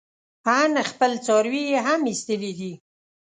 ان 0.59 0.73
خپل 0.89 1.11
څاروي 1.25 1.63
يې 1.71 1.79
هم 1.87 2.01
ايستلي 2.11 2.51
دي. 2.59 2.73